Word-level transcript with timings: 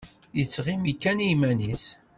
Yettɣimi 0.37 0.93
kan 1.01 1.19
iman-is. 1.31 1.85